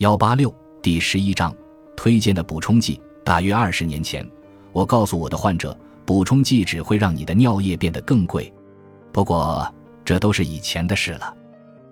[0.00, 0.50] 幺八六
[0.80, 1.54] 第十一章
[1.94, 2.98] 推荐的补充剂。
[3.22, 4.26] 大约二十年前，
[4.72, 8.50] 我告诉我的患者，补充剂只会让你的尿液变得更贵。
[9.12, 9.70] 不过，
[10.02, 11.36] 这都是以前的事了。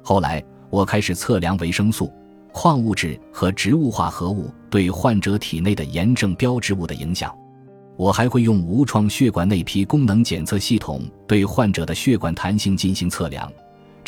[0.03, 2.11] 后来，我开始测量维生素、
[2.51, 7.31] 矿物质和植物化合物对患者体内的炎症标志物的影响。
[7.99, 13.53] 我还会用无创血管内皮功能检测系统对患者的血管弹性进行测量。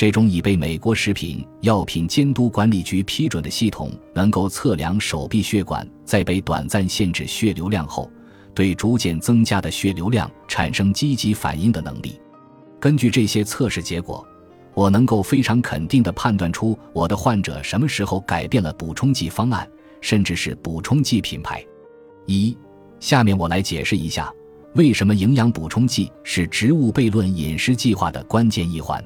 [0.00, 8.10] 这种已被美国食品药品监督管理局批准的系统，能够测量手臂血管在被短暂限制血流量后，
[8.54, 12.18] 对逐渐增加的血流量产生积极反应的能力。
[12.80, 14.26] 根据这些测试结果，
[14.72, 19.68] 我能够非常肯定地判断出我的患者什么时候改变了补充剂方案，
[20.00, 21.62] 甚至是补充剂品牌。
[22.24, 22.56] 一，
[23.00, 24.32] 下面我来解释一下，
[24.76, 29.04] 为什么营养补充剂是植物悖论饮食计划的关键一环。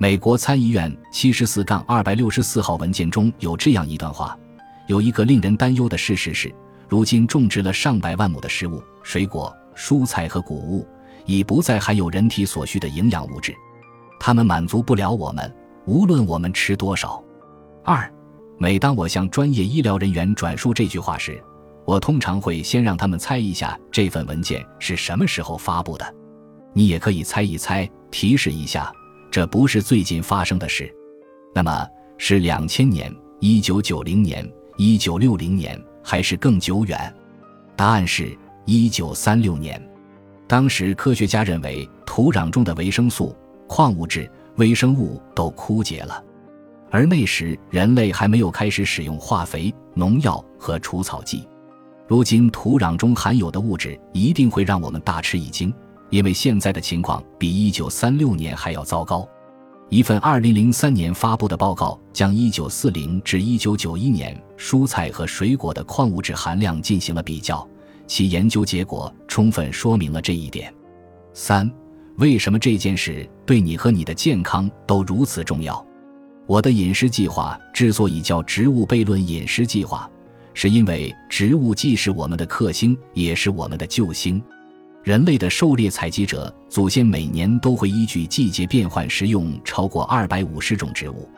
[0.00, 4.38] 美国参议院七十四杠二百六十四号文件中有这样一段话：
[4.86, 6.54] 有一个令人担忧的事实是，
[6.88, 10.86] 如今种植了上百万亩的食物、水果、蔬菜和谷物，
[11.26, 13.52] 已不再含有人体所需的营养物质，
[14.20, 15.52] 它们满足不了我们，
[15.84, 17.20] 无论我们吃多少。
[17.82, 18.08] 二，
[18.56, 21.42] 每当我向专业医疗人员转述这句话时，
[21.84, 26.14] 我通常会先让他们猜一下这份文件是什么时候发布的。
[26.72, 28.92] 你也可以猜一猜，提示一下。
[29.38, 30.92] 这不是最近发生的事，
[31.54, 31.86] 那么
[32.16, 34.44] 是两千年、一九九零年、
[34.76, 37.14] 一九六零年，还是更久远？
[37.76, 39.80] 答案是一九三六年。
[40.48, 43.32] 当时科学家认为土壤中的维生素、
[43.68, 46.20] 矿物质、微生物都枯竭了，
[46.90, 51.48] 而那时人类还没有开始使用化肥、农药和除草剂。
[52.08, 55.72] 如今土壤中含有的物质一定会让我们大吃一惊。
[56.10, 59.28] 因为现在的情况比一九三六年还要糟糕。
[59.90, 67.66] 一份二零零三年发布的报告将一九四零至一九九一年蔬菜和水果的矿物质含量进行了比较，
[68.06, 70.72] 其研究结果充分说明了这一点。
[71.32, 71.70] 三，
[72.16, 75.82] 为什么这件事对你和你的健康都如此重要？
[76.46, 80.10] 我的饮食计划之所以叫植物悖论饮食计划，
[80.52, 84.42] 是因为植物既是我们的克星，也是我们的救星。
[85.04, 91.28] 人类的狩猎采集者祖先每年都会依据季节变换食用超过二百五十种植物，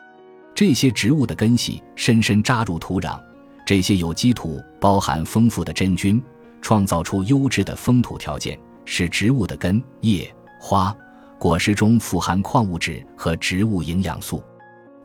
[0.53, 3.19] 这些植物的根系深深扎入土壤，
[3.65, 6.21] 这些有机土包含丰富的真菌，
[6.61, 10.29] 创造出优质的风土条件，使植物的根、叶、
[10.59, 10.93] 花、
[11.39, 14.43] 果实中富含矿物质和植物营养素。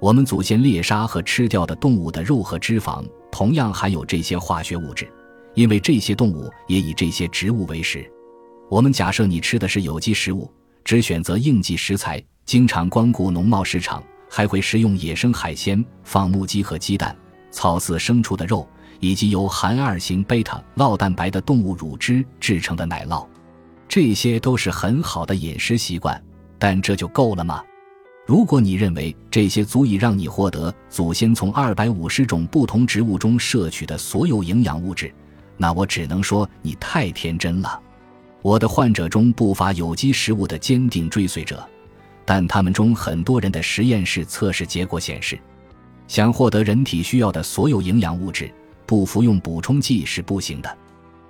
[0.00, 5.08] 我们祖先猎杀和吃掉的动物的肉和脂肪同样含有这些化学物质，
[5.54, 8.10] 因为这些动物也以这些植物为食。
[8.68, 10.52] 我们假设你吃的是有机食物，
[10.84, 17.16] 只选择应季食材，经常光顾农贸市场，还会食用野生海鲜、放牧鸡和鸡蛋、
[17.52, 18.68] 草饲牲畜的肉，
[18.98, 23.24] 以及由含二型贝塔酪蛋白的动物乳汁制成的奶酪。
[23.88, 26.20] 这些都是很好的饮食习惯，
[26.58, 27.62] 但这就够了吗？
[28.26, 35.14] 如果你认为这些足以让你获得祖先从二百五十种不同植物中摄取的所有营养物质，
[35.56, 37.80] 那我只能说你太天真了。
[38.42, 41.66] 我的患者中不乏有机食物的坚定追随者，
[42.24, 45.38] 但他们中很多人的实验室测试结果显示，
[46.06, 48.48] 想获得人体需要的所有营养物质，
[48.86, 50.78] 不服用补充剂是不行的。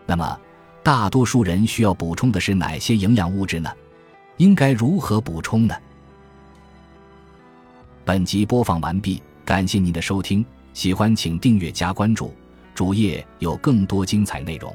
[0.05, 0.39] 那么，
[0.83, 3.71] 大多数人需要补充的是哪些营养物质呢？
[4.37, 5.75] 应该如何补充呢？
[8.05, 10.44] 本集播放完毕，感谢您的收听，
[10.75, 12.34] 喜欢请订阅加关注，
[12.75, 14.75] 主页有更多精彩内容。